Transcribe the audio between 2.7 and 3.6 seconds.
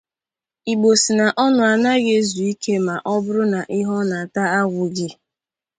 ma ọ bụrụ na